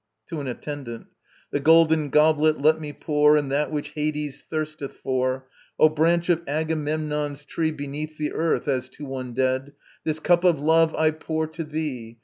To 0.29 0.39
an 0.39 0.47
ATTENDANT. 0.47 1.05
The 1.51 1.59
golden 1.59 2.09
goblet 2.09 2.59
let 2.59 2.81
me 2.81 2.91
pour, 2.91 3.37
And 3.37 3.51
that 3.51 3.69
which 3.69 3.89
Hades 3.89 4.41
thirsteth 4.41 4.95
for. 4.95 5.47
O 5.79 5.89
branch 5.89 6.27
of 6.27 6.41
Agamemnon's 6.47 7.45
tree 7.45 7.69
Beneath 7.71 8.17
the 8.17 8.33
earth, 8.33 8.67
as 8.67 8.89
to 8.97 9.05
one 9.05 9.33
dead, 9.35 9.73
This 10.03 10.19
cup 10.19 10.43
of 10.43 10.59
love 10.59 10.95
I 10.95 11.11
pour 11.11 11.45
to 11.49 11.63
thee. 11.63 12.17